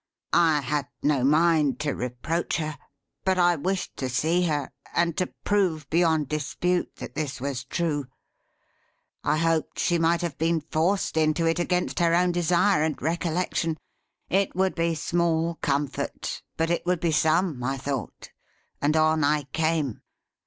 [0.33, 2.75] I had no mind to reproach her;
[3.23, 8.07] but I wished to see her, and to prove beyond dispute that this was true.
[9.23, 13.77] I hoped she might have been forced into it, against her own desire and recollection.
[14.27, 18.31] It would be small comfort, but it would be some, I thought:
[18.81, 20.01] and on I came.